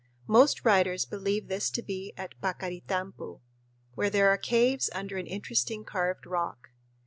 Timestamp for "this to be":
1.47-2.11